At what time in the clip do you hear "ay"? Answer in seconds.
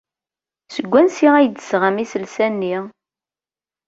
1.35-1.47